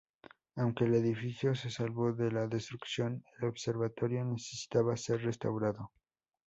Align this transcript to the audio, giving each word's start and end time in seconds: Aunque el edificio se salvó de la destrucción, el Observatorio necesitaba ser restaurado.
Aunque 0.55 0.85
el 0.85 0.95
edificio 0.95 1.53
se 1.53 1.69
salvó 1.69 2.11
de 2.11 2.31
la 2.31 2.47
destrucción, 2.47 3.23
el 3.37 3.47
Observatorio 3.49 4.25
necesitaba 4.25 4.97
ser 4.97 5.21
restaurado. 5.21 5.91